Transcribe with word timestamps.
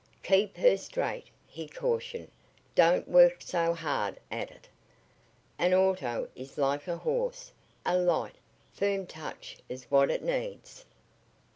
"Keep 0.23 0.57
her 0.57 0.77
straight," 0.77 1.25
he 1.45 1.67
cautioned. 1.67 2.31
"Don't 2.73 3.07
work 3.07 3.35
so 3.39 3.75
hard 3.75 4.19
at 4.31 4.49
it. 4.49 4.67
An 5.59 5.75
auto 5.75 6.27
is 6.35 6.57
like 6.57 6.87
a 6.87 6.97
horse 6.97 7.51
a 7.85 7.95
light, 7.99 8.33
firm 8.73 9.05
touch 9.05 9.57
is 9.69 9.91
what 9.91 10.09
it 10.09 10.23
needs." 10.23 10.85